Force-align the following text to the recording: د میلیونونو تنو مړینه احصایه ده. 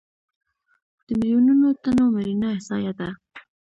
د 1.05 1.07
میلیونونو 1.19 1.67
تنو 1.81 2.05
مړینه 2.13 2.47
احصایه 2.55 2.91
ده. 2.99 3.09